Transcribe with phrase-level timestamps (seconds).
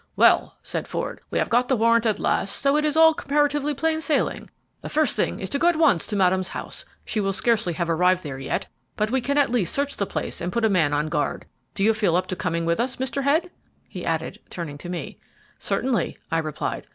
[0.15, 3.75] "Well," said Ford, "we have got the warrant at last, so it is all comparatively
[3.75, 4.49] plain sailing.
[4.81, 6.85] The first thing is to go at once to Madame's house.
[7.05, 10.41] She will scarcely have arrived there yet, but we can at least search the place
[10.41, 11.45] and put a man on guard.
[11.75, 13.21] Do you feel up to coming with us, Mr.
[13.25, 13.51] Head?"
[13.87, 15.19] he added, turning to me.
[15.59, 16.87] "Certainly," I replied.